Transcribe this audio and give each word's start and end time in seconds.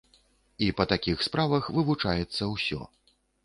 І 0.67 0.69
па 0.79 0.83
такіх 0.93 1.21
справах 1.29 1.69
вывучаецца 1.77 2.51
ўсё. 2.57 2.85